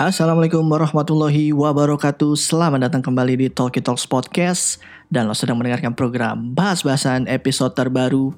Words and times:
Assalamualaikum 0.00 0.64
warahmatullahi 0.64 1.52
wabarakatuh. 1.52 2.32
Selamat 2.32 2.88
datang 2.88 3.04
kembali 3.04 3.36
di 3.36 3.46
Talkie 3.52 3.84
Talks 3.84 4.08
Podcast. 4.08 4.80
Dan 5.12 5.28
lo 5.28 5.36
sedang 5.36 5.60
mendengarkan 5.60 5.92
program 5.92 6.56
Bahas-bahasan 6.56 7.28
episode 7.28 7.76
terbaru. 7.76 8.32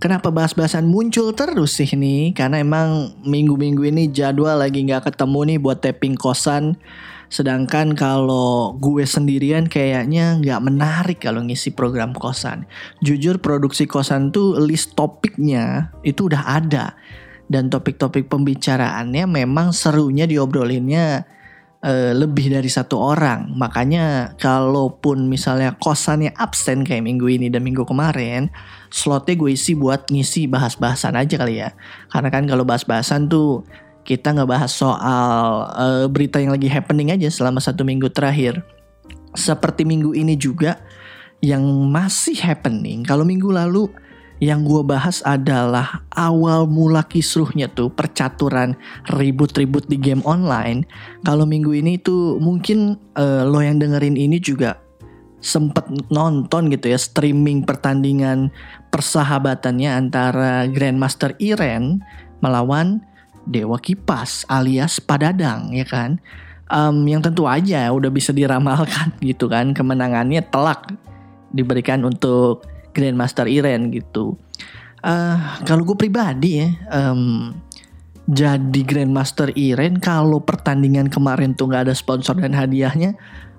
Kenapa 0.00 0.32
bahas-bahasan 0.32 0.88
muncul 0.88 1.36
terus 1.36 1.76
sih 1.76 1.92
nih 1.92 2.32
Karena 2.32 2.56
emang 2.56 3.20
minggu-minggu 3.20 3.84
ini 3.84 4.08
jadwal 4.16 4.56
lagi 4.56 4.80
gak 4.88 5.12
ketemu 5.12 5.40
nih 5.52 5.58
buat 5.60 5.84
tapping 5.84 6.16
kosan. 6.16 6.80
Sedangkan 7.28 7.92
kalau 7.92 8.72
gue 8.80 9.04
sendirian 9.04 9.68
kayaknya 9.68 10.40
gak 10.40 10.64
menarik 10.64 11.20
kalau 11.20 11.44
ngisi 11.44 11.76
program 11.76 12.16
kosan. 12.16 12.64
Jujur 13.04 13.44
produksi 13.44 13.84
kosan 13.84 14.32
tuh 14.32 14.56
list 14.56 14.96
topiknya 14.96 15.92
itu 16.00 16.32
udah 16.32 16.48
ada 16.48 16.96
dan 17.54 17.70
topik-topik 17.70 18.26
pembicaraannya 18.26 19.30
memang 19.30 19.70
serunya 19.70 20.26
diobrolinnya 20.26 21.22
uh, 21.86 22.12
lebih 22.18 22.50
dari 22.50 22.66
satu 22.66 22.98
orang. 22.98 23.54
Makanya 23.54 24.34
kalaupun 24.34 25.30
misalnya 25.30 25.78
kosannya 25.78 26.34
absen 26.34 26.82
kayak 26.82 27.06
minggu 27.06 27.30
ini 27.30 27.46
dan 27.54 27.62
minggu 27.62 27.86
kemarin, 27.86 28.50
slotnya 28.90 29.38
gue 29.38 29.54
isi 29.54 29.78
buat 29.78 30.10
ngisi 30.10 30.50
bahas-bahasan 30.50 31.14
aja 31.14 31.38
kali 31.38 31.62
ya. 31.62 31.70
Karena 32.10 32.34
kan 32.34 32.50
kalau 32.50 32.66
bahas-bahasan 32.66 33.30
tuh 33.30 33.62
kita 34.02 34.34
nggak 34.34 34.50
bahas 34.50 34.74
soal 34.74 35.70
uh, 35.70 36.04
berita 36.10 36.42
yang 36.42 36.50
lagi 36.50 36.66
happening 36.66 37.14
aja 37.14 37.30
selama 37.30 37.62
satu 37.62 37.86
minggu 37.86 38.10
terakhir. 38.10 38.66
Seperti 39.38 39.86
minggu 39.86 40.10
ini 40.18 40.34
juga 40.34 40.82
yang 41.38 41.62
masih 41.86 42.34
happening. 42.42 43.06
Kalau 43.06 43.22
minggu 43.22 43.52
lalu 43.54 43.86
yang 44.42 44.66
gue 44.66 44.82
bahas 44.82 45.22
adalah 45.22 46.02
awal 46.10 46.66
mula 46.66 47.06
kisruhnya 47.06 47.70
tuh 47.70 47.86
percaturan 47.90 48.74
ribut-ribut 49.14 49.86
di 49.86 49.94
game 49.94 50.24
online. 50.26 50.82
Kalau 51.22 51.46
minggu 51.46 51.70
ini 51.70 52.02
tuh 52.02 52.42
mungkin 52.42 52.98
uh, 53.14 53.46
lo 53.46 53.62
yang 53.62 53.78
dengerin 53.78 54.18
ini 54.18 54.42
juga 54.42 54.82
sempet 55.44 55.84
nonton 56.08 56.72
gitu 56.72 56.88
ya 56.88 56.96
streaming 56.96 57.68
pertandingan 57.68 58.48
persahabatannya 58.88 59.92
antara 59.92 60.64
Grandmaster 60.66 61.36
Iren 61.36 62.00
melawan 62.40 63.04
Dewa 63.44 63.76
Kipas 63.76 64.48
alias 64.50 64.98
Padadang 64.98 65.70
ya 65.70 65.86
kan. 65.86 66.18
Um, 66.64 67.04
yang 67.04 67.20
tentu 67.20 67.44
aja 67.44 67.92
udah 67.92 68.08
bisa 68.08 68.32
diramalkan 68.32 69.12
gitu 69.22 69.46
kan 69.46 69.76
kemenangannya 69.76 70.42
telak 70.48 70.90
diberikan 71.54 72.02
untuk 72.02 72.66
Grandmaster 72.94 73.50
Iren 73.50 73.90
gitu. 73.90 74.38
Uh, 75.04 75.36
kalau 75.68 75.84
gue 75.84 75.98
pribadi 76.00 76.64
ya, 76.64 76.72
um, 76.94 77.52
jadi 78.24 78.80
Grandmaster 78.88 79.52
Iren 79.52 80.00
kalau 80.00 80.40
pertandingan 80.40 81.12
kemarin 81.12 81.52
tuh 81.52 81.68
nggak 81.68 81.90
ada 81.90 81.94
sponsor 81.94 82.40
dan 82.40 82.56
hadiahnya, 82.56 83.12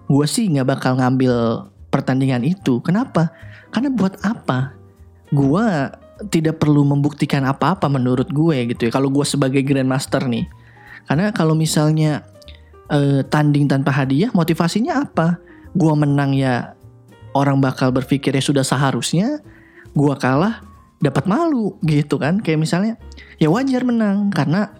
gue 0.09 0.25
sih 0.25 0.49
nggak 0.49 0.79
bakal 0.79 0.97
ngambil 0.97 1.67
pertandingan 1.93 2.41
itu. 2.41 2.81
Kenapa? 2.81 3.29
Karena 3.69 3.93
buat 3.93 4.17
apa? 4.25 4.73
Gue 5.29 5.61
tidak 6.33 6.63
perlu 6.63 6.81
membuktikan 6.87 7.43
apa-apa 7.45 7.91
menurut 7.91 8.31
gue 8.31 8.71
gitu 8.73 8.89
ya. 8.89 8.91
Kalau 8.95 9.13
gue 9.13 9.27
sebagai 9.27 9.61
Grandmaster 9.61 10.25
nih, 10.25 10.49
karena 11.05 11.29
kalau 11.29 11.53
misalnya 11.53 12.25
uh, 12.89 13.21
tanding 13.29 13.69
tanpa 13.69 13.93
hadiah, 13.93 14.33
motivasinya 14.33 15.05
apa? 15.05 15.37
Gue 15.77 15.93
menang 15.93 16.33
ya 16.33 16.73
orang 17.35 17.59
bakal 17.59 17.91
berpikirnya 17.91 18.41
sudah 18.41 18.63
seharusnya 18.63 19.43
gua 19.91 20.15
kalah 20.15 20.63
dapat 21.03 21.27
malu 21.27 21.75
gitu 21.83 22.15
kan. 22.17 22.39
Kayak 22.39 22.59
misalnya 22.63 22.93
ya 23.37 23.51
wajar 23.51 23.83
menang 23.83 24.31
karena 24.31 24.71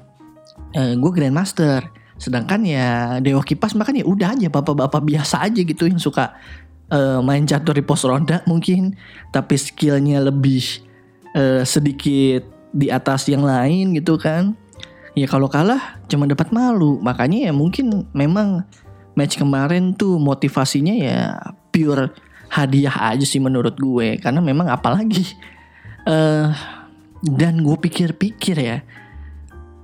eh, 0.73 0.93
gue 0.95 1.11
grandmaster. 1.11 1.85
Sedangkan 2.15 2.63
ya 2.63 3.19
dewa 3.19 3.43
kipas 3.43 3.75
makanya 3.75 4.07
udah 4.07 4.33
aja 4.33 4.47
bapak-bapak 4.47 5.03
biasa 5.03 5.43
aja 5.43 5.61
gitu 5.61 5.83
yang 5.83 5.99
suka 5.99 6.31
uh, 6.87 7.19
main 7.19 7.43
catur 7.43 7.75
di 7.75 7.83
pos 7.83 8.07
ronda 8.07 8.39
mungkin. 8.47 8.95
Tapi 9.35 9.55
skillnya 9.59 10.23
lebih 10.23 10.63
uh, 11.35 11.67
sedikit 11.67 12.47
di 12.71 12.87
atas 12.87 13.27
yang 13.27 13.43
lain 13.43 13.95
gitu 13.99 14.15
kan. 14.15 14.55
Ya 15.15 15.27
kalau 15.27 15.51
kalah 15.51 15.99
cuma 16.07 16.23
dapat 16.23 16.55
malu. 16.55 17.03
Makanya 17.03 17.51
ya 17.51 17.53
mungkin 17.55 18.07
memang 18.15 18.63
match 19.19 19.35
kemarin 19.35 19.95
tuh 19.95 20.15
motivasinya 20.15 20.95
ya 20.95 21.19
pure 21.71 22.15
hadiah 22.55 23.11
aja 23.11 23.27
sih 23.27 23.43
menurut 23.43 23.75
gue. 23.75 24.15
Karena 24.23 24.39
memang 24.39 24.71
apalagi 24.71 25.35
uh, 26.07 26.55
dan 27.19 27.59
gue 27.59 27.75
pikir-pikir 27.75 28.55
ya 28.55 28.79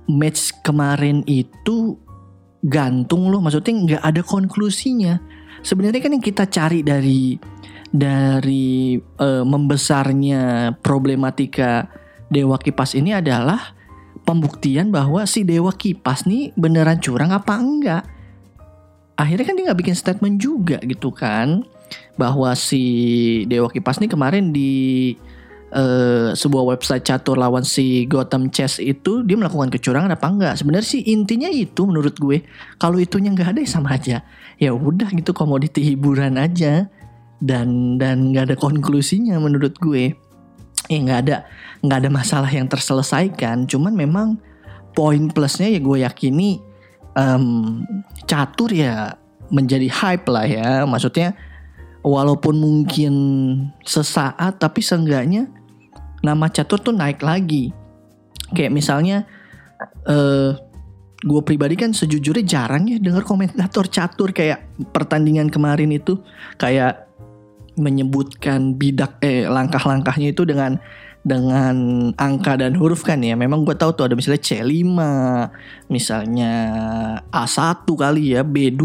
match 0.08 0.56
kemarin 0.64 1.20
itu 1.28 2.00
gantung 2.64 3.28
loh. 3.28 3.44
Maksudnya 3.44 3.72
nggak 3.76 4.02
ada 4.02 4.22
konklusinya. 4.24 5.20
Sebenarnya 5.60 6.00
kan 6.00 6.16
yang 6.16 6.24
kita 6.24 6.48
cari 6.48 6.80
dari 6.80 7.36
dari 7.92 8.96
uh, 8.96 9.44
membesarnya 9.44 10.72
problematika 10.80 11.86
dewa 12.32 12.56
kipas 12.56 12.96
ini 12.96 13.12
adalah 13.12 13.76
pembuktian 14.24 14.88
bahwa 14.88 15.28
si 15.28 15.44
dewa 15.44 15.76
kipas 15.76 16.24
nih 16.24 16.56
beneran 16.56 16.98
curang 17.04 17.36
apa 17.36 17.54
enggak? 17.60 18.04
Akhirnya 19.12 19.44
kan 19.44 19.54
dia 19.54 19.64
nggak 19.70 19.80
bikin 19.84 19.96
statement 19.98 20.40
juga 20.40 20.80
gitu 20.82 21.12
kan 21.12 21.68
bahwa 22.16 22.52
si 22.54 22.82
Dewa 23.48 23.70
Kipas 23.72 23.98
nih 23.98 24.10
kemarin 24.10 24.52
di 24.52 25.14
uh, 25.72 26.30
sebuah 26.36 26.76
website 26.76 27.02
catur 27.02 27.40
lawan 27.40 27.64
si 27.64 28.04
Gotham 28.06 28.52
Chess 28.52 28.78
itu 28.78 29.24
dia 29.24 29.36
melakukan 29.40 29.72
kecurangan 29.72 30.12
apa 30.12 30.26
enggak? 30.28 30.54
Sebenarnya 30.60 30.86
sih 30.86 31.02
intinya 31.08 31.48
itu 31.48 31.88
menurut 31.88 32.14
gue. 32.20 32.44
Kalau 32.76 33.00
itunya 33.00 33.32
nggak 33.32 33.56
ada 33.56 33.60
ya 33.64 33.68
sama 33.68 33.96
aja. 33.96 34.22
Ya 34.60 34.70
udah 34.76 35.08
gitu 35.10 35.32
komoditi 35.34 35.82
hiburan 35.82 36.38
aja 36.38 36.86
dan 37.42 37.98
dan 37.98 38.30
nggak 38.30 38.52
ada 38.52 38.56
konklusinya 38.56 39.40
menurut 39.40 39.74
gue. 39.80 40.14
Ya 40.86 40.98
nggak 41.00 41.20
ada 41.26 41.36
nggak 41.82 41.98
ada 42.06 42.10
masalah 42.12 42.50
yang 42.52 42.68
terselesaikan. 42.68 43.66
Cuman 43.66 43.96
memang 43.96 44.38
poin 44.92 45.32
plusnya 45.32 45.72
ya 45.72 45.80
gue 45.80 46.04
yakini 46.04 46.60
um, 47.16 47.80
catur 48.28 48.70
ya 48.70 49.16
menjadi 49.48 49.88
hype 49.88 50.28
lah 50.28 50.46
ya. 50.46 50.68
Maksudnya 50.84 51.34
walaupun 52.02 52.58
mungkin 52.58 53.14
sesaat 53.86 54.58
tapi 54.58 54.82
seenggaknya 54.82 55.46
nama 56.22 56.50
catur 56.50 56.78
tuh 56.82 56.94
naik 56.94 57.22
lagi. 57.22 57.70
Kayak 58.52 58.74
misalnya 58.74 59.24
uh, 60.06 60.54
gue 61.22 61.42
pribadi 61.46 61.78
kan 61.78 61.94
sejujurnya 61.94 62.44
jarang 62.44 62.90
ya 62.90 62.98
dengar 62.98 63.22
komentator 63.22 63.86
catur 63.86 64.34
kayak 64.34 64.66
pertandingan 64.94 65.48
kemarin 65.48 65.90
itu. 65.94 66.18
Kayak 66.58 67.10
menyebutkan 67.72 68.76
bidak 68.76 69.16
eh 69.24 69.48
langkah-langkahnya 69.48 70.36
itu 70.36 70.44
dengan 70.44 70.76
dengan 71.22 72.10
angka 72.18 72.58
dan 72.58 72.74
huruf 72.74 73.06
kan 73.06 73.22
ya. 73.22 73.38
Memang 73.38 73.62
gue 73.62 73.78
tahu 73.78 73.94
tuh 73.94 74.10
ada 74.10 74.14
misalnya 74.18 74.42
C5, 74.42 74.82
misalnya 75.86 76.52
A1 77.30 77.86
kali 77.86 78.34
ya, 78.34 78.42
B2, 78.42 78.82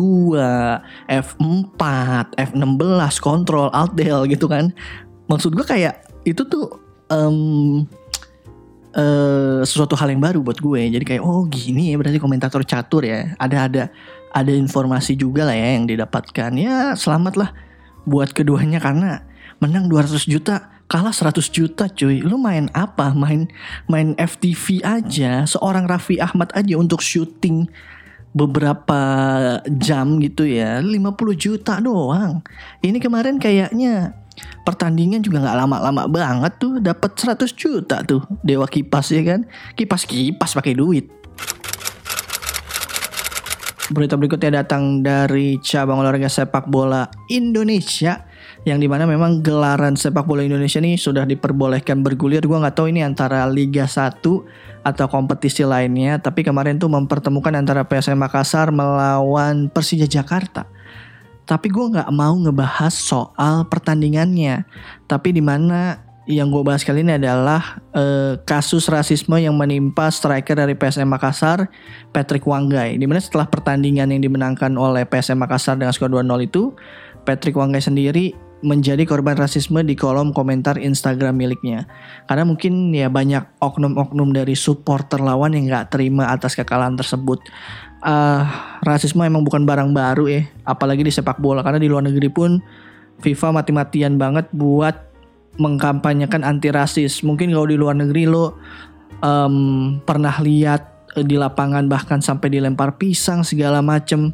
F4, 1.10 1.82
F16, 2.38 3.14
kontrol, 3.18 3.74
alt 3.74 3.98
del 3.98 4.30
gitu 4.30 4.46
kan. 4.46 4.70
Maksud 5.28 5.58
gue 5.58 5.66
kayak 5.66 6.06
itu 6.30 6.46
tuh 6.46 6.78
um, 7.10 7.84
uh, 8.94 9.66
sesuatu 9.66 9.98
hal 9.98 10.14
yang 10.14 10.22
baru 10.22 10.46
buat 10.46 10.62
gue. 10.62 10.94
Jadi 10.94 11.04
kayak 11.04 11.24
oh 11.26 11.50
gini 11.50 11.92
ya 11.92 11.96
berarti 11.98 12.22
komentator 12.22 12.62
catur 12.64 13.02
ya. 13.02 13.34
Ada 13.42 13.58
ada 13.66 13.84
ada 14.30 14.52
informasi 14.54 15.18
juga 15.18 15.42
lah 15.50 15.58
ya 15.58 15.74
yang 15.74 15.90
didapatkan. 15.90 16.52
Ya 16.54 16.94
selamat 16.94 17.34
lah 17.34 17.50
buat 18.06 18.32
keduanya 18.32 18.78
karena 18.78 19.26
menang 19.58 19.90
200 19.90 20.22
juta 20.30 20.77
kalah 20.88 21.12
100 21.12 21.52
juta 21.52 21.86
cuy. 21.92 22.24
Lu 22.24 22.40
main 22.40 22.72
apa? 22.72 23.12
Main 23.12 23.52
main 23.86 24.16
FTV 24.16 24.82
aja. 24.82 25.44
Seorang 25.44 25.86
Raffi 25.86 26.18
Ahmad 26.18 26.52
aja 26.56 26.76
untuk 26.80 27.04
syuting 27.04 27.68
beberapa 28.32 29.00
jam 29.68 30.18
gitu 30.24 30.48
ya. 30.48 30.80
50 30.80 30.92
juta 31.36 31.80
doang. 31.84 32.42
Ini 32.80 32.98
kemarin 33.04 33.38
kayaknya 33.38 34.16
pertandingan 34.64 35.24
juga 35.24 35.44
nggak 35.44 35.58
lama-lama 35.68 36.04
banget 36.08 36.54
tuh. 36.58 36.80
Dapat 36.80 37.12
100 37.20 37.52
juta 37.54 38.02
tuh. 38.08 38.24
Dewa 38.42 38.66
Kipas 38.66 39.12
ya 39.12 39.22
kan? 39.28 39.44
Kipas 39.76 40.08
kipas 40.08 40.56
pakai 40.56 40.74
duit. 40.74 41.12
Berita 43.88 44.20
berikutnya 44.20 44.64
datang 44.64 45.00
dari 45.00 45.64
cabang 45.64 46.04
olahraga 46.04 46.28
sepak 46.28 46.68
bola 46.68 47.08
Indonesia 47.32 48.28
yang 48.68 48.84
di 48.84 48.92
mana 48.92 49.08
memang 49.08 49.40
gelaran 49.40 49.96
sepak 49.96 50.28
bola 50.28 50.44
Indonesia 50.44 50.84
ini 50.84 51.00
sudah 51.00 51.24
diperbolehkan 51.24 52.04
bergulir. 52.04 52.44
Gue 52.44 52.60
nggak 52.60 52.76
tahu 52.76 52.92
ini 52.92 53.00
antara 53.00 53.48
Liga 53.48 53.88
1 53.88 54.20
atau 54.84 55.06
kompetisi 55.08 55.64
lainnya. 55.64 56.20
Tapi 56.20 56.44
kemarin 56.44 56.76
tuh 56.76 56.92
mempertemukan 56.92 57.56
antara 57.56 57.88
PSM 57.88 58.20
Makassar 58.20 58.76
melawan 58.76 59.72
Persija 59.72 60.04
Jakarta. 60.04 60.68
Tapi 61.48 61.72
gue 61.72 61.96
nggak 61.96 62.12
mau 62.12 62.36
ngebahas 62.36 62.92
soal 62.92 63.64
pertandingannya. 63.72 64.68
Tapi 65.08 65.32
di 65.32 65.40
mana 65.40 66.04
yang 66.28 66.52
gue 66.52 66.60
bahas 66.60 66.84
kali 66.84 67.08
ini 67.08 67.16
adalah 67.16 67.80
uh, 67.96 68.36
kasus 68.44 68.92
rasisme 68.92 69.40
yang 69.40 69.56
menimpa 69.56 70.12
striker 70.12 70.60
dari 70.60 70.76
PSM 70.76 71.08
Makassar, 71.08 71.72
Patrick 72.12 72.44
Wanggai. 72.44 73.00
Di 73.00 73.08
mana 73.08 73.24
setelah 73.24 73.48
pertandingan 73.48 74.12
yang 74.12 74.20
dimenangkan 74.20 74.76
oleh 74.76 75.08
PSM 75.08 75.40
Makassar 75.40 75.80
dengan 75.80 75.96
skor 75.96 76.12
2-0 76.12 76.28
itu, 76.44 76.76
Patrick 77.24 77.56
Wanggai 77.56 77.80
sendiri 77.80 78.36
menjadi 78.66 79.06
korban 79.06 79.38
rasisme 79.38 79.86
di 79.86 79.94
kolom 79.94 80.34
komentar 80.34 80.82
Instagram 80.82 81.38
miliknya. 81.38 81.86
Karena 82.26 82.44
mungkin 82.48 82.90
ya 82.90 83.06
banyak 83.08 83.62
oknum-oknum 83.62 84.34
dari 84.34 84.58
supporter 84.58 85.22
lawan 85.22 85.54
yang 85.54 85.70
nggak 85.70 85.94
terima 85.94 86.34
atas 86.34 86.58
kekalahan 86.58 86.98
tersebut. 86.98 87.42
Uh, 88.02 88.46
rasisme 88.86 89.26
emang 89.26 89.46
bukan 89.46 89.66
barang 89.66 89.94
baru 89.94 90.26
ya, 90.30 90.42
apalagi 90.66 91.06
di 91.06 91.14
sepak 91.14 91.38
bola. 91.38 91.62
Karena 91.62 91.78
di 91.78 91.90
luar 91.90 92.06
negeri 92.06 92.30
pun 92.34 92.58
FIFA 93.22 93.62
mati-matian 93.62 94.18
banget 94.18 94.50
buat 94.54 94.96
mengkampanyekan 95.58 96.46
anti 96.46 96.70
rasis. 96.70 97.22
Mungkin 97.26 97.54
kalau 97.54 97.66
di 97.70 97.78
luar 97.78 97.98
negeri 97.98 98.30
lo 98.30 98.58
um, 99.22 99.98
pernah 100.02 100.34
lihat 100.42 100.98
di 101.18 101.34
lapangan 101.34 101.90
bahkan 101.90 102.22
sampai 102.22 102.54
dilempar 102.54 102.98
pisang 103.02 103.42
segala 103.42 103.82
macem. 103.82 104.34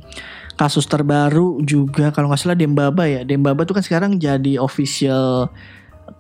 Kasus 0.54 0.86
terbaru 0.86 1.60
juga 1.66 2.14
kalau 2.14 2.30
nggak 2.30 2.42
salah 2.42 2.58
Dembaba 2.58 3.10
ya. 3.10 3.26
Dembaba 3.26 3.66
tuh 3.66 3.78
kan 3.78 3.84
sekarang 3.84 4.22
jadi 4.22 4.62
official 4.62 5.50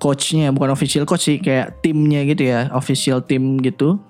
coachnya, 0.01 0.49
bukan 0.49 0.73
official 0.73 1.05
coach 1.05 1.29
sih, 1.29 1.37
kayak 1.37 1.83
timnya 1.85 2.25
gitu 2.25 2.49
ya, 2.49 2.71
official 2.73 3.21
tim 3.21 3.61
gitu. 3.61 4.01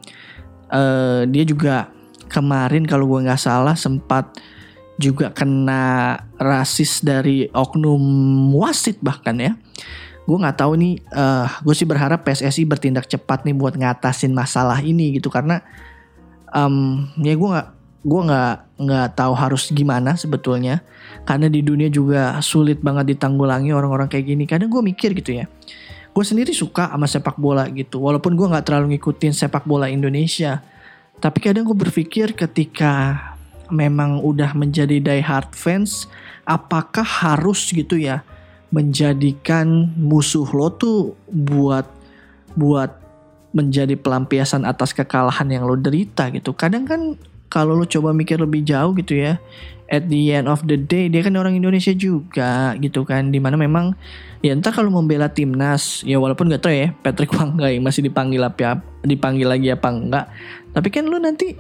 Uh, 0.74 1.28
dia 1.30 1.44
juga 1.46 1.92
kemarin 2.31 2.88
kalau 2.88 3.06
gue 3.06 3.30
nggak 3.30 3.38
salah 3.38 3.78
sempat 3.78 4.34
juga 4.98 5.34
kena 5.34 6.18
rasis 6.38 7.02
dari 7.02 7.50
oknum 7.50 8.02
wasit 8.54 9.02
bahkan 9.02 9.38
ya 9.38 9.52
gue 10.24 10.38
nggak 10.40 10.56
tahu 10.56 10.80
nih 10.80 11.04
uh, 11.12 11.50
gue 11.66 11.75
sih 11.75 11.84
berharap 11.84 12.24
PSSI 12.24 12.64
bertindak 12.64 13.12
cepat 13.12 13.44
nih 13.44 13.58
buat 13.58 13.75
ngatasin 13.75 14.31
masalah 14.31 14.80
ini 14.80 15.20
gitu 15.20 15.28
karena 15.28 15.60
um, 16.56 17.10
ya 17.20 17.36
gue 17.36 17.50
nggak 17.50 17.70
gue 18.03 18.21
nggak 18.27 18.83
nggak 18.83 19.07
tahu 19.15 19.33
harus 19.33 19.71
gimana 19.71 20.19
sebetulnya. 20.19 20.83
Karena 21.23 21.47
di 21.47 21.63
dunia 21.63 21.88
juga 21.88 22.35
sulit 22.44 22.83
banget 22.83 23.15
ditanggulangi 23.15 23.71
orang-orang 23.71 24.11
kayak 24.11 24.25
gini. 24.27 24.44
Kadang 24.44 24.67
gue 24.67 24.83
mikir 24.83 25.15
gitu 25.15 25.39
ya. 25.39 25.47
Gue 26.13 26.21
sendiri 26.27 26.51
suka 26.51 26.91
sama 26.91 27.07
sepak 27.07 27.39
bola 27.39 27.65
gitu. 27.71 28.03
Walaupun 28.03 28.35
gue 28.35 28.47
nggak 28.51 28.67
terlalu 28.67 29.00
ngikutin 29.00 29.33
sepak 29.33 29.63
bola 29.63 29.88
Indonesia. 29.88 30.61
Tapi 31.23 31.39
kadang 31.39 31.63
gue 31.63 31.77
berpikir 31.77 32.35
ketika 32.35 33.17
memang 33.71 34.19
udah 34.19 34.51
menjadi 34.53 35.00
die 35.00 35.23
hard 35.23 35.55
fans 35.55 36.05
apakah 36.44 37.07
harus 37.07 37.71
gitu 37.71 37.95
ya 37.95 38.21
menjadikan 38.69 39.94
musuh 39.95 40.45
lo 40.51 40.73
tuh 40.73 41.15
buat 41.31 41.88
buat 42.57 42.91
menjadi 43.53 43.94
pelampiasan 43.94 44.65
atas 44.65 44.97
kekalahan 44.97 45.45
yang 45.45 45.63
lo 45.63 45.77
derita 45.77 46.27
gitu. 46.33 46.57
Kadang 46.57 46.89
kan 46.89 47.01
kalau 47.53 47.77
lo 47.77 47.85
coba 47.85 48.09
mikir 48.17 48.41
lebih 48.41 48.65
jauh 48.65 48.97
gitu 48.97 49.13
ya, 49.13 49.38
at 49.94 50.09
the 50.09 50.33
end 50.33 50.50
of 50.50 50.65
the 50.65 50.73
day 50.73 51.05
dia 51.05 51.21
kan 51.21 51.38
orang 51.38 51.53
Indonesia 51.53 51.94
juga 51.94 52.73
gitu 52.81 53.05
kan, 53.05 53.29
di 53.29 53.38
mana 53.38 53.53
memang 53.53 53.94
ya 54.41 54.57
ntar 54.57 54.73
kalau 54.73 54.89
membela 54.89 55.29
timnas 55.29 56.01
ya 56.01 56.17
walaupun 56.17 56.50
gak 56.50 56.65
tau 56.65 56.73
ya 56.73 56.89
Patrick 57.05 57.29
Wanggai 57.38 57.77
masih 57.77 58.01
dipanggil 58.01 58.41
apa 58.41 58.81
dipanggil 59.05 59.45
lagi 59.45 59.69
apa 59.69 59.88
enggak, 59.94 60.25
tapi 60.73 60.89
kan 60.89 61.05
lo 61.05 61.21
nanti 61.21 61.53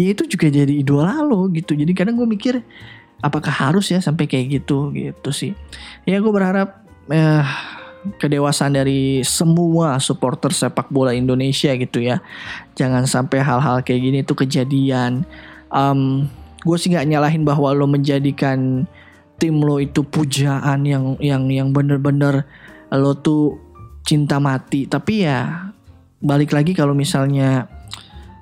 ya 0.00 0.16
itu 0.16 0.24
juga 0.24 0.48
jadi 0.48 0.72
idola 0.72 1.20
lo 1.20 1.52
gitu. 1.52 1.76
Jadi 1.76 1.92
kadang 1.92 2.16
gue 2.16 2.24
mikir 2.24 2.64
apakah 3.24 3.52
harus 3.52 3.88
ya 3.88 4.00
sampai 4.00 4.28
kayak 4.28 4.60
gitu 4.60 4.92
gitu 4.92 5.30
sih 5.32 5.56
ya 6.04 6.20
gue 6.20 6.28
berharap 6.28 6.84
eh, 7.08 7.44
kedewasaan 8.18 8.78
dari 8.78 9.20
semua 9.26 9.98
supporter 9.98 10.54
sepak 10.54 10.88
bola 10.90 11.12
Indonesia 11.12 11.74
gitu 11.74 12.02
ya. 12.02 12.22
Jangan 12.78 13.04
sampai 13.04 13.42
hal-hal 13.42 13.82
kayak 13.82 14.00
gini 14.02 14.18
tuh 14.22 14.38
kejadian. 14.46 15.26
Um, 15.70 16.30
gue 16.62 16.76
sih 16.78 16.90
nggak 16.90 17.06
nyalahin 17.06 17.42
bahwa 17.42 17.74
lo 17.74 17.86
menjadikan 17.86 18.86
tim 19.36 19.60
lo 19.60 19.78
itu 19.78 20.00
pujaan 20.02 20.88
yang 20.88 21.20
yang 21.20 21.46
yang 21.52 21.68
bener-bener 21.70 22.48
lo 22.90 23.12
tuh 23.18 23.60
cinta 24.06 24.40
mati. 24.40 24.88
Tapi 24.88 25.26
ya 25.26 25.70
balik 26.22 26.56
lagi 26.56 26.72
kalau 26.72 26.96
misalnya 26.96 27.68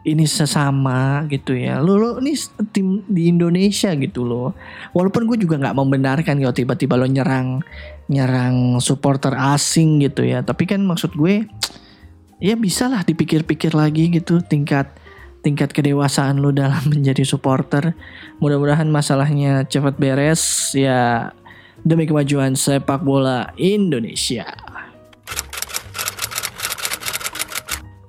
ini 0.05 0.29
sesama 0.29 1.25
gitu 1.33 1.57
ya. 1.57 1.81
Lo 1.81 1.97
lo 1.97 2.11
ini 2.21 2.37
tim 2.77 3.01
di 3.09 3.33
Indonesia 3.33 3.89
gitu 3.97 4.23
loh. 4.23 4.53
Walaupun 4.93 5.25
gue 5.25 5.41
juga 5.41 5.57
nggak 5.57 5.77
membenarkan 5.81 6.37
kalau 6.45 6.55
tiba-tiba 6.55 6.95
lo 7.01 7.09
nyerang 7.09 7.65
nyerang 8.13 8.79
supporter 8.85 9.33
asing 9.33 10.05
gitu 10.05 10.23
ya. 10.29 10.45
Tapi 10.45 10.69
kan 10.69 10.85
maksud 10.85 11.17
gue 11.17 11.49
ya 12.37 12.55
bisa 12.55 12.93
lah 12.93 13.01
dipikir-pikir 13.01 13.73
lagi 13.73 14.13
gitu 14.13 14.45
tingkat 14.45 14.93
tingkat 15.41 15.73
kedewasaan 15.73 16.37
lo 16.37 16.53
dalam 16.53 16.85
menjadi 16.93 17.25
supporter. 17.25 17.97
Mudah-mudahan 18.45 18.87
masalahnya 18.93 19.65
cepat 19.65 19.97
beres 19.97 20.77
ya. 20.77 21.33
Demi 21.85 22.09
kemajuan 22.09 22.57
sepak 22.57 23.05
bola 23.05 23.53
Indonesia 23.61 24.74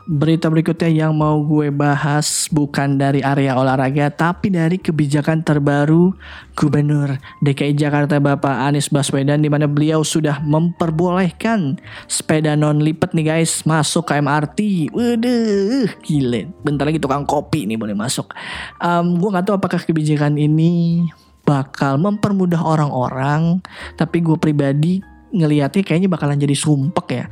Berita 0.06 0.54
berikutnya 0.54 0.86
yang 1.10 1.18
mau 1.18 1.42
gue 1.42 1.74
bahas 1.74 2.46
bukan 2.54 2.94
dari 2.94 3.26
area 3.26 3.58
olahraga 3.58 4.14
tapi 4.14 4.54
dari 4.54 4.78
kebijakan 4.78 5.42
terbaru 5.42 6.14
Gubernur 6.54 7.18
DKI 7.42 7.74
Jakarta 7.74 8.22
Bapak 8.22 8.70
Anies 8.70 8.94
Baswedan 8.94 9.42
di 9.42 9.50
mana 9.50 9.66
beliau 9.66 10.06
sudah 10.06 10.46
memperbolehkan 10.46 11.82
sepeda 12.06 12.54
non 12.54 12.86
lipat 12.86 13.18
nih 13.18 13.34
guys 13.34 13.66
masuk 13.66 14.14
ke 14.14 14.22
MRT. 14.22 14.60
Waduh, 14.94 15.90
gile. 16.06 16.54
Bentar 16.62 16.86
lagi 16.86 17.02
tukang 17.02 17.26
kopi 17.26 17.66
nih 17.66 17.74
boleh 17.74 17.98
masuk. 17.98 18.30
Um, 18.78 19.18
gue 19.18 19.30
nggak 19.34 19.50
tahu 19.50 19.58
apakah 19.58 19.82
kebijakan 19.82 20.38
ini 20.38 21.02
bakal 21.50 21.98
mempermudah 21.98 22.62
orang-orang, 22.62 23.58
tapi 23.98 24.22
gue 24.22 24.38
pribadi 24.38 25.02
ngelihatnya 25.34 25.82
kayaknya 25.82 26.10
bakalan 26.14 26.40
jadi 26.40 26.56
sumpek 26.56 27.08
ya 27.12 27.26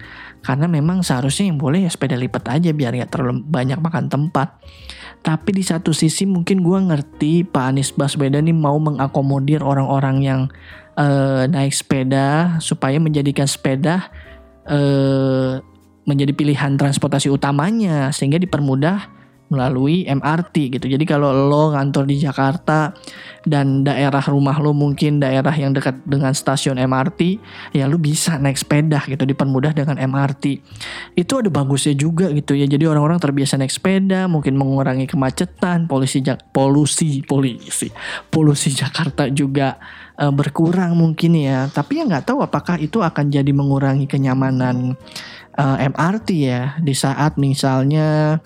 karena 0.44 0.68
memang 0.68 1.02
seharusnya 1.02 1.48
yang 1.48 1.58
boleh 1.58 1.88
ya 1.88 1.92
sepeda 1.92 2.20
lipat 2.20 2.44
aja 2.52 2.76
biar 2.76 2.92
nggak 2.92 3.12
terlalu 3.16 3.42
banyak 3.48 3.80
makan 3.80 4.12
tempat. 4.12 4.60
Tapi 5.24 5.50
di 5.56 5.64
satu 5.64 5.96
sisi 5.96 6.28
mungkin 6.28 6.60
gue 6.60 6.80
ngerti 6.84 7.48
Pak 7.48 7.64
Anies 7.72 7.96
Baswedan 7.96 8.44
ini 8.44 8.52
mau 8.52 8.76
mengakomodir 8.76 9.64
orang-orang 9.64 10.18
yang 10.20 10.42
uh, 11.00 11.48
naik 11.48 11.72
sepeda 11.72 12.60
supaya 12.60 13.00
menjadikan 13.00 13.48
sepeda 13.48 14.12
uh, 14.68 15.64
menjadi 16.04 16.36
pilihan 16.36 16.76
transportasi 16.76 17.32
utamanya 17.32 18.12
sehingga 18.12 18.36
dipermudah 18.36 19.23
melalui 19.54 20.10
MRT 20.10 20.74
gitu. 20.74 20.86
Jadi 20.90 21.06
kalau 21.06 21.30
lo 21.30 21.78
ngantor 21.78 22.10
di 22.10 22.18
Jakarta 22.18 22.90
dan 23.46 23.86
daerah 23.86 24.24
rumah 24.26 24.58
lo 24.58 24.74
mungkin 24.74 25.22
daerah 25.22 25.54
yang 25.54 25.78
dekat 25.78 26.02
dengan 26.10 26.34
stasiun 26.34 26.82
MRT, 26.82 27.38
ya 27.78 27.86
lo 27.86 28.02
bisa 28.02 28.42
naik 28.42 28.58
sepeda 28.58 29.06
gitu 29.06 29.22
dipermudah 29.30 29.78
dengan 29.78 30.02
MRT. 30.02 30.64
Itu 31.14 31.46
ada 31.46 31.54
bagusnya 31.54 31.94
juga 31.94 32.34
gitu 32.34 32.58
ya. 32.58 32.66
Jadi 32.66 32.90
orang-orang 32.90 33.22
terbiasa 33.22 33.62
naik 33.62 33.70
sepeda, 33.70 34.26
mungkin 34.26 34.58
mengurangi 34.58 35.06
kemacetan, 35.06 35.86
polusi 35.86 36.26
polusi 36.50 37.22
polisi 37.22 37.94
polusi 38.34 38.74
Jakarta 38.74 39.30
juga 39.30 39.78
uh, 40.18 40.34
berkurang 40.34 40.98
mungkin 40.98 41.38
ya. 41.38 41.70
Tapi 41.70 42.02
ya 42.02 42.04
nggak 42.10 42.34
tahu 42.34 42.42
apakah 42.42 42.82
itu 42.82 43.04
akan 43.04 43.30
jadi 43.30 43.52
mengurangi 43.54 44.10
kenyamanan 44.10 44.96
eh, 45.58 45.78
MRT 45.90 46.28
ya 46.34 46.62
di 46.82 46.94
saat 46.98 47.38
misalnya 47.38 48.40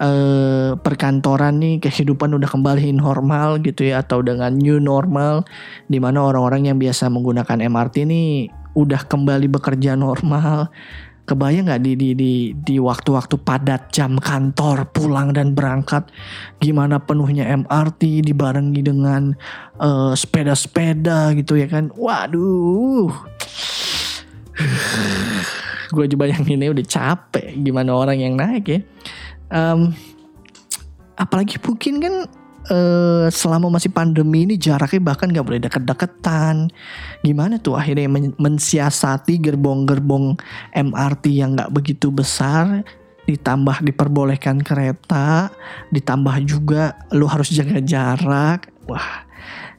eh, 0.00 0.74
perkantoran 0.74 1.62
nih 1.62 1.78
kehidupan 1.78 2.34
udah 2.34 2.50
kembali 2.50 2.90
normal 2.98 3.62
gitu 3.62 3.86
ya 3.86 4.02
atau 4.02 4.24
dengan 4.24 4.50
new 4.54 4.82
normal 4.82 5.46
di 5.86 6.02
mana 6.02 6.24
orang-orang 6.26 6.70
yang 6.72 6.78
biasa 6.80 7.06
menggunakan 7.10 7.62
MRT 7.62 8.08
ini 8.08 8.50
udah 8.74 9.06
kembali 9.06 9.46
bekerja 9.50 9.94
normal. 9.94 10.70
Kebayang 11.24 11.72
nggak 11.72 11.80
di 11.80 11.96
di 11.96 12.10
di 12.12 12.32
di 12.52 12.76
waktu-waktu 12.76 13.40
padat 13.40 13.88
jam 13.96 14.20
kantor 14.20 14.92
pulang 14.92 15.32
dan 15.32 15.56
berangkat 15.56 16.12
gimana 16.60 17.00
penuhnya 17.00 17.48
MRT 17.48 18.28
dibarengi 18.28 18.84
dengan 18.84 19.32
eh, 19.80 20.12
sepeda-sepeda 20.12 21.32
gitu 21.38 21.56
ya 21.56 21.64
kan? 21.70 21.88
Waduh. 21.96 23.08
Gue 25.94 26.10
aja 26.10 26.16
bayangin 26.18 26.60
ini 26.60 26.74
udah 26.74 26.84
capek. 26.84 27.56
Gimana 27.56 27.96
orang 27.96 28.18
yang 28.20 28.34
naik 28.36 28.66
ya 28.68 28.80
um, 29.50 29.92
apalagi 31.18 31.58
mungkin 31.62 31.94
kan 32.00 32.14
uh, 32.70 33.26
selama 33.28 33.72
masih 33.72 33.90
pandemi 33.92 34.48
ini 34.48 34.54
jaraknya 34.56 35.00
bahkan 35.02 35.28
nggak 35.28 35.46
boleh 35.46 35.60
deket-deketan. 35.60 36.70
Gimana 37.24 37.60
tuh 37.60 37.76
akhirnya 37.76 38.08
men 38.08 38.32
mensiasati 38.36 39.40
gerbong-gerbong 39.40 40.38
MRT 40.72 41.24
yang 41.34 41.56
nggak 41.58 41.72
begitu 41.72 42.08
besar? 42.08 42.84
Ditambah 43.24 43.80
diperbolehkan 43.88 44.60
kereta 44.60 45.48
ditambah 45.88 46.36
juga 46.44 46.92
lu 47.12 47.24
harus 47.24 47.48
jaga 47.52 47.80
jarak. 47.80 48.68
Wah 48.84 49.24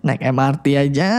naik 0.05 0.21
MRT 0.21 0.65
aja 0.77 1.09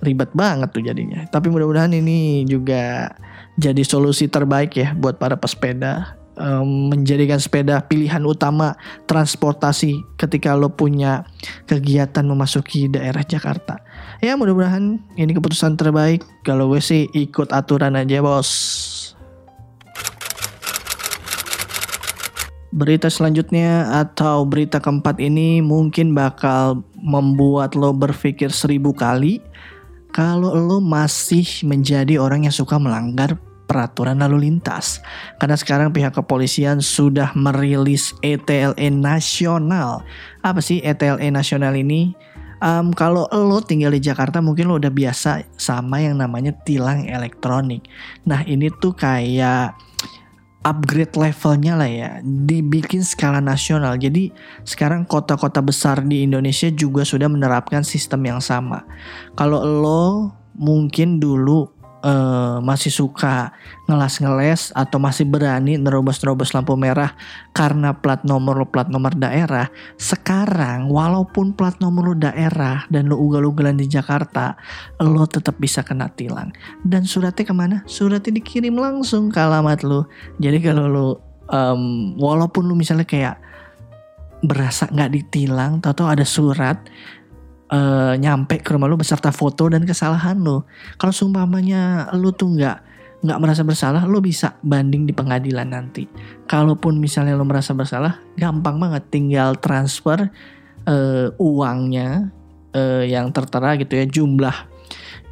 ribet 0.00 0.32
banget 0.32 0.72
tuh 0.72 0.84
jadinya. 0.84 1.28
Tapi 1.28 1.52
mudah-mudahan 1.52 1.92
ini 1.92 2.48
juga 2.48 3.12
jadi 3.60 3.84
solusi 3.84 4.28
terbaik 4.32 4.72
ya 4.80 4.96
buat 4.96 5.20
para 5.20 5.36
pesepeda 5.36 6.21
menjadikan 6.64 7.36
sepeda 7.36 7.84
pilihan 7.84 8.24
utama 8.24 8.72
transportasi 9.04 10.00
ketika 10.16 10.56
lo 10.56 10.72
punya 10.72 11.28
kegiatan 11.68 12.24
memasuki 12.24 12.88
daerah 12.88 13.20
Jakarta. 13.20 13.84
Ya 14.24 14.38
mudah-mudahan 14.38 14.96
ini 15.20 15.32
keputusan 15.36 15.76
terbaik. 15.76 16.24
Kalau 16.46 16.72
gue 16.72 16.80
sih 16.80 17.10
ikut 17.12 17.52
aturan 17.52 17.98
aja 17.98 18.24
bos. 18.24 18.50
Berita 22.72 23.12
selanjutnya 23.12 24.00
atau 24.00 24.48
berita 24.48 24.80
keempat 24.80 25.20
ini 25.20 25.60
mungkin 25.60 26.16
bakal 26.16 26.80
membuat 26.96 27.76
lo 27.76 27.92
berpikir 27.92 28.48
seribu 28.48 28.96
kali 28.96 29.44
kalau 30.08 30.56
lo 30.56 30.80
masih 30.80 31.44
menjadi 31.68 32.16
orang 32.16 32.48
yang 32.48 32.56
suka 32.56 32.80
melanggar 32.80 33.36
peraturan 33.72 34.20
lalu 34.20 34.52
lintas. 34.52 35.00
Karena 35.40 35.56
sekarang 35.56 35.96
pihak 35.96 36.12
kepolisian 36.12 36.84
sudah 36.84 37.32
merilis 37.32 38.12
ETLE 38.20 38.92
nasional. 38.92 40.04
Apa 40.44 40.60
sih 40.60 40.84
ETLE 40.84 41.32
nasional 41.32 41.72
ini? 41.72 42.12
Um, 42.60 42.92
kalau 42.94 43.26
lo 43.32 43.58
tinggal 43.64 43.90
di 43.90 44.04
Jakarta 44.04 44.38
mungkin 44.38 44.70
lo 44.70 44.78
udah 44.78 44.92
biasa 44.92 45.48
sama 45.56 46.04
yang 46.04 46.20
namanya 46.20 46.52
tilang 46.62 47.08
elektronik. 47.08 47.88
Nah 48.28 48.44
ini 48.44 48.70
tuh 48.70 48.94
kayak 48.94 49.74
upgrade 50.62 51.18
levelnya 51.18 51.74
lah 51.74 51.90
ya 51.90 52.10
dibikin 52.22 53.02
skala 53.02 53.42
nasional 53.42 53.98
jadi 53.98 54.30
sekarang 54.62 55.02
kota-kota 55.10 55.58
besar 55.58 56.06
di 56.06 56.22
Indonesia 56.22 56.70
juga 56.70 57.02
sudah 57.02 57.26
menerapkan 57.26 57.82
sistem 57.82 58.30
yang 58.30 58.38
sama 58.38 58.86
kalau 59.34 59.58
lo 59.58 60.30
mungkin 60.54 61.18
dulu 61.18 61.71
uh, 62.02 62.58
masih 62.60 62.90
suka 62.90 63.54
ngelas-ngeles 63.86 64.74
atau 64.74 64.98
masih 64.98 65.26
berani 65.26 65.78
nerobos-nerobos 65.78 66.52
lampu 66.52 66.74
merah 66.74 67.14
karena 67.56 67.94
plat 67.96 68.20
nomor 68.26 68.62
lo 68.62 68.66
plat 68.68 68.90
nomor 68.90 69.14
daerah, 69.16 69.70
sekarang 69.96 70.90
walaupun 70.90 71.54
plat 71.54 71.74
nomor 71.78 72.12
lo 72.12 72.16
daerah 72.18 72.84
dan 72.90 73.08
lo 73.08 73.18
ugal-ugalan 73.18 73.78
di 73.78 73.86
Jakarta, 73.88 74.58
lo 75.00 75.24
tetap 75.24 75.56
bisa 75.62 75.80
kena 75.86 76.10
tilang. 76.12 76.50
Dan 76.82 77.06
suratnya 77.06 77.46
ke 77.46 77.54
mana? 77.54 77.76
Suratnya 77.86 78.36
dikirim 78.36 78.76
langsung 78.76 79.30
ke 79.30 79.38
alamat 79.38 79.86
lo. 79.86 80.10
Jadi 80.42 80.58
kalau 80.60 80.84
lo 80.90 81.08
um, 81.48 82.14
walaupun 82.18 82.66
lo 82.66 82.74
misalnya 82.74 83.06
kayak 83.06 83.36
berasa 84.42 84.90
nggak 84.90 85.12
ditilang, 85.14 85.78
atau 85.86 86.10
ada 86.10 86.26
surat 86.26 86.82
uh, 87.72 88.14
nyampe 88.20 88.60
ke 88.60 88.76
rumah 88.76 88.86
lu 88.86 89.00
beserta 89.00 89.32
foto 89.32 89.72
dan 89.72 89.82
kesalahan 89.88 90.36
lu. 90.36 90.60
Kalau 91.00 91.10
sumpamanya 91.10 92.12
lu 92.12 92.30
tuh 92.36 92.52
nggak 92.52 92.92
nggak 93.22 93.38
merasa 93.40 93.62
bersalah, 93.64 94.02
lu 94.04 94.20
bisa 94.20 94.60
banding 94.60 95.08
di 95.08 95.14
pengadilan 95.16 95.72
nanti. 95.72 96.06
Kalaupun 96.44 97.00
misalnya 97.00 97.38
lu 97.38 97.46
merasa 97.48 97.72
bersalah, 97.72 98.20
gampang 98.36 98.76
banget 98.76 99.08
tinggal 99.08 99.56
transfer 99.56 100.28
uh, 100.84 101.28
uangnya 101.40 102.34
uh, 102.76 103.02
yang 103.06 103.32
tertera 103.32 103.78
gitu 103.80 103.94
ya 103.96 104.04
jumlah 104.04 104.56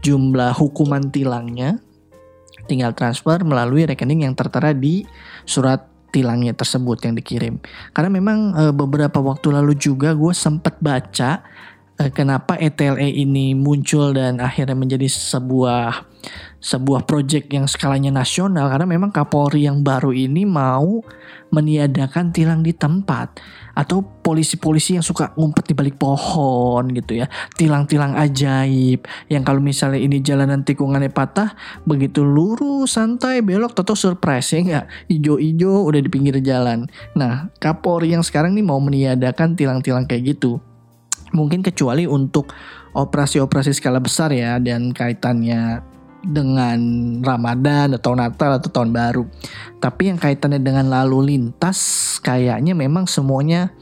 jumlah 0.00 0.56
hukuman 0.56 1.12
tilangnya 1.12 1.76
tinggal 2.64 2.94
transfer 2.94 3.42
melalui 3.42 3.84
rekening 3.84 4.24
yang 4.24 4.34
tertera 4.38 4.70
di 4.70 5.02
surat 5.42 5.90
tilangnya 6.10 6.54
tersebut 6.54 7.02
yang 7.06 7.14
dikirim. 7.14 7.58
Karena 7.94 8.10
memang 8.10 8.38
e, 8.54 8.62
beberapa 8.74 9.18
waktu 9.22 9.54
lalu 9.54 9.78
juga 9.78 10.14
gue 10.14 10.34
sempat 10.34 10.78
baca 10.82 11.42
kenapa 12.08 12.56
ETLE 12.56 13.12
ini 13.12 13.52
muncul 13.52 14.16
dan 14.16 14.40
akhirnya 14.40 14.72
menjadi 14.72 15.04
sebuah 15.04 16.08
sebuah 16.60 17.04
proyek 17.04 17.52
yang 17.52 17.68
skalanya 17.68 18.08
nasional? 18.08 18.72
Karena 18.72 18.88
memang 18.88 19.12
Kapolri 19.12 19.68
yang 19.68 19.84
baru 19.84 20.08
ini 20.16 20.48
mau 20.48 21.04
meniadakan 21.52 22.32
tilang 22.32 22.64
di 22.64 22.72
tempat. 22.72 23.36
Atau 23.76 24.00
polisi-polisi 24.00 24.96
yang 24.96 25.04
suka 25.04 25.36
ngumpet 25.36 25.72
di 25.72 25.74
balik 25.76 26.00
pohon 26.00 26.88
gitu 26.96 27.20
ya. 27.20 27.28
Tilang-tilang 27.60 28.16
ajaib. 28.16 29.04
Yang 29.28 29.42
kalau 29.44 29.60
misalnya 29.60 30.00
ini 30.00 30.24
jalanan 30.24 30.64
tikungannya 30.64 31.12
patah 31.12 31.52
begitu 31.84 32.24
lurus 32.24 32.96
santai 32.96 33.44
belok 33.44 33.76
atau 33.76 33.92
surprise 33.92 34.56
ya 34.56 34.60
nggak 34.64 34.86
ijo-ijo 35.12 35.84
udah 35.84 36.00
di 36.00 36.08
pinggir 36.08 36.40
jalan. 36.40 36.88
Nah 37.12 37.52
Kapolri 37.60 38.16
yang 38.16 38.24
sekarang 38.24 38.56
nih 38.56 38.64
mau 38.64 38.80
meniadakan 38.80 39.52
tilang-tilang 39.52 40.08
kayak 40.08 40.36
gitu 40.36 40.60
Mungkin 41.30 41.62
kecuali 41.62 42.04
untuk 42.06 42.50
operasi-operasi 42.94 43.70
skala 43.76 44.02
besar 44.02 44.34
ya 44.34 44.58
dan 44.58 44.90
kaitannya 44.90 45.82
dengan 46.20 46.78
Ramadan 47.24 47.96
atau 47.96 48.12
Natal 48.12 48.60
atau 48.60 48.68
tahun 48.68 48.92
baru. 48.92 49.24
Tapi 49.80 50.12
yang 50.12 50.18
kaitannya 50.20 50.60
dengan 50.60 50.92
lalu 50.92 51.36
lintas 51.36 52.18
kayaknya 52.20 52.76
memang 52.76 53.08
semuanya 53.08 53.72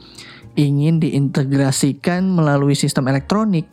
ingin 0.55 1.03
diintegrasikan 1.03 2.23
melalui 2.23 2.75
sistem 2.75 3.11
elektronik. 3.11 3.67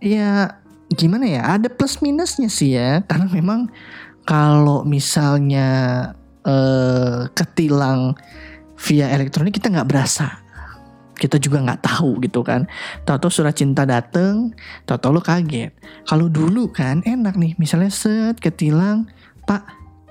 Ya 0.00 0.58
gimana 0.92 1.28
ya? 1.28 1.42
Ada 1.56 1.68
plus 1.68 2.00
minusnya 2.00 2.48
sih 2.48 2.76
ya 2.76 3.00
karena 3.08 3.28
memang 3.28 3.68
kalau 4.24 4.86
misalnya 4.86 5.68
eh, 6.46 7.28
ketilang 7.34 8.16
via 8.82 9.14
elektronik 9.14 9.54
kita 9.54 9.70
nggak 9.70 9.86
berasa 9.90 10.41
kita 11.16 11.38
juga 11.38 11.62
nggak 11.62 11.82
tahu 11.82 12.18
gitu 12.24 12.40
kan. 12.42 12.66
Tahu-tahu 13.06 13.30
surat 13.30 13.54
cinta 13.54 13.86
dateng, 13.86 14.52
tahu-tahu 14.84 15.18
lo 15.18 15.22
kaget. 15.22 15.72
Kalau 16.08 16.26
dulu 16.26 16.70
kan 16.72 17.00
enak 17.04 17.38
nih, 17.38 17.52
misalnya 17.56 17.92
set 17.92 18.38
ketilang, 18.42 19.06
Pak, 19.46 19.62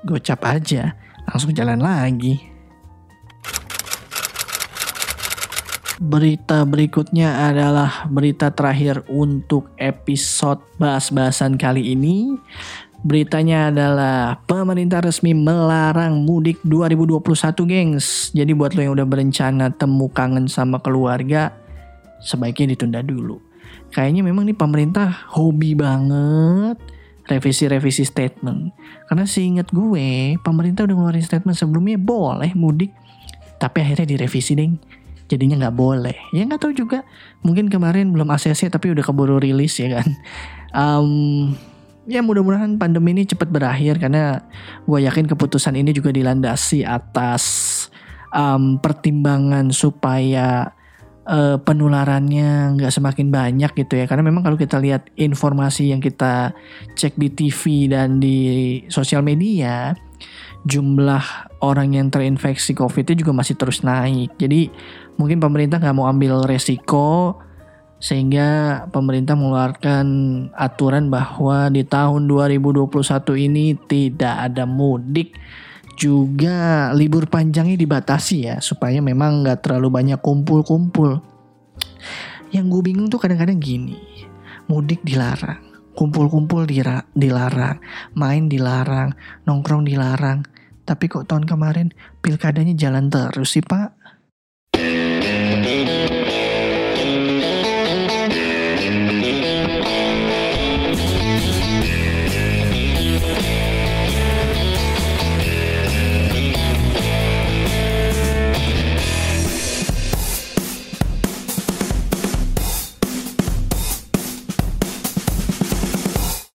gocap 0.05 0.41
aja, 0.47 0.95
langsung 1.29 1.53
jalan 1.53 1.81
lagi. 1.81 2.51
Berita 6.01 6.65
berikutnya 6.65 7.53
adalah 7.53 8.09
berita 8.09 8.49
terakhir 8.49 9.05
untuk 9.05 9.69
episode 9.77 10.57
bahas-bahasan 10.81 11.61
kali 11.61 11.93
ini. 11.93 12.41
Beritanya 13.01 13.73
adalah 13.73 14.37
pemerintah 14.45 15.01
resmi 15.01 15.33
melarang 15.33 16.21
mudik 16.21 16.61
2021 16.61 17.17
gengs. 17.65 18.29
Jadi 18.29 18.53
buat 18.53 18.77
lo 18.77 18.85
yang 18.85 18.93
udah 18.93 19.07
berencana 19.09 19.73
temu 19.73 20.05
kangen 20.13 20.45
sama 20.45 20.77
keluarga, 20.77 21.49
sebaiknya 22.21 22.77
ditunda 22.77 23.01
dulu. 23.01 23.41
Kayaknya 23.89 24.21
memang 24.21 24.45
nih 24.45 24.53
pemerintah 24.53 25.09
hobi 25.33 25.73
banget 25.73 26.77
revisi-revisi 27.25 28.05
statement. 28.05 28.69
Karena 29.09 29.25
seingat 29.25 29.73
gue, 29.73 30.37
pemerintah 30.45 30.85
udah 30.85 30.95
ngeluarin 30.95 31.25
statement 31.25 31.57
sebelumnya 31.57 31.97
boleh 31.97 32.53
mudik. 32.53 32.93
Tapi 33.57 33.77
akhirnya 33.81 34.05
direvisi 34.05 34.53
deh. 34.53 34.69
Jadinya 35.25 35.67
nggak 35.67 35.75
boleh. 35.75 36.17
Ya 36.35 36.43
nggak 36.43 36.61
tahu 36.61 36.73
juga. 36.75 37.07
Mungkin 37.41 37.71
kemarin 37.71 38.13
belum 38.13 38.29
ACC 38.29 38.67
tapi 38.69 38.91
udah 38.91 39.01
keburu 39.01 39.41
rilis 39.41 39.79
ya 39.79 40.01
kan. 40.01 40.07
Um, 40.71 41.55
ya 42.09 42.25
mudah-mudahan 42.25 42.81
pandemi 42.81 43.13
ini 43.13 43.29
cepat 43.29 43.49
berakhir 43.53 44.01
karena 44.01 44.41
gue 44.89 44.99
yakin 45.05 45.29
keputusan 45.29 45.77
ini 45.77 45.93
juga 45.93 46.09
dilandasi 46.09 46.81
atas 46.81 47.43
um, 48.33 48.81
pertimbangan 48.81 49.69
supaya 49.69 50.73
uh, 51.29 51.57
penularannya 51.61 52.79
nggak 52.79 52.93
semakin 52.93 53.29
banyak 53.29 53.71
gitu 53.75 54.01
ya. 54.01 54.05
Karena 54.09 54.25
memang 54.25 54.41
kalau 54.41 54.57
kita 54.57 54.81
lihat 54.81 55.11
informasi 55.19 55.93
yang 55.93 56.01
kita 56.01 56.55
cek 56.97 57.19
di 57.19 57.29
TV 57.29 57.91
dan 57.91 58.17
di 58.17 58.37
sosial 58.89 59.21
media 59.21 59.93
jumlah 60.61 61.57
orang 61.65 61.97
yang 61.97 62.07
terinfeksi 62.13 62.77
COVID 62.77 63.09
itu 63.09 63.25
juga 63.25 63.33
masih 63.33 63.57
terus 63.57 63.81
naik. 63.81 64.37
Jadi 64.37 64.69
mungkin 65.17 65.41
pemerintah 65.41 65.81
nggak 65.81 65.95
mau 65.97 66.05
ambil 66.09 66.45
resiko 66.45 67.37
sehingga 68.01 68.81
pemerintah 68.89 69.37
mengeluarkan 69.37 70.05
aturan 70.57 71.13
bahwa 71.13 71.69
di 71.69 71.85
tahun 71.85 72.25
2021 72.25 72.89
ini 73.37 73.77
tidak 73.85 74.51
ada 74.51 74.65
mudik. 74.65 75.37
Juga 76.01 76.89
libur 76.97 77.29
panjangnya 77.29 77.77
dibatasi 77.77 78.37
ya 78.49 78.57
supaya 78.57 78.97
memang 79.05 79.45
nggak 79.45 79.61
terlalu 79.61 80.01
banyak 80.01 80.17
kumpul-kumpul. 80.17 81.21
Yang 82.49 82.65
gue 82.73 82.81
bingung 82.81 83.07
tuh 83.07 83.21
kadang-kadang 83.21 83.61
gini 83.61 84.01
mudik 84.65 85.05
dilarang 85.05 85.61
kumpul-kumpul 85.93 86.63
dilarang 87.13 87.77
main 88.17 88.49
dilarang 88.49 89.13
nongkrong 89.45 89.85
dilarang. 89.85 90.41
Tapi 90.81 91.05
kok 91.05 91.29
tahun 91.29 91.45
kemarin 91.45 91.93
pilkadanya 92.25 92.73
jalan 92.73 93.07
terus 93.13 93.53
sih 93.53 93.61
pak 93.61 94.00